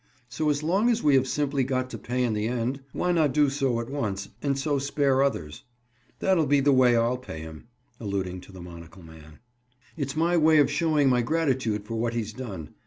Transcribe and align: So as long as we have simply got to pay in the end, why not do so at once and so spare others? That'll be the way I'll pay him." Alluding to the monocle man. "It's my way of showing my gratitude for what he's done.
So 0.29 0.49
as 0.49 0.63
long 0.63 0.89
as 0.89 1.03
we 1.03 1.13
have 1.13 1.27
simply 1.27 1.63
got 1.63 1.91
to 1.91 1.97
pay 1.99 2.23
in 2.23 2.33
the 2.33 2.47
end, 2.47 2.79
why 2.91 3.11
not 3.11 3.35
do 3.35 3.51
so 3.51 3.79
at 3.79 3.87
once 3.87 4.29
and 4.41 4.57
so 4.57 4.79
spare 4.79 5.21
others? 5.21 5.61
That'll 6.17 6.47
be 6.47 6.59
the 6.59 6.71
way 6.73 6.95
I'll 6.95 7.19
pay 7.19 7.41
him." 7.41 7.67
Alluding 7.99 8.41
to 8.41 8.51
the 8.51 8.61
monocle 8.63 9.03
man. 9.03 9.37
"It's 9.95 10.15
my 10.15 10.37
way 10.37 10.57
of 10.57 10.71
showing 10.71 11.07
my 11.07 11.21
gratitude 11.21 11.85
for 11.85 11.93
what 11.99 12.15
he's 12.15 12.33
done. 12.33 12.73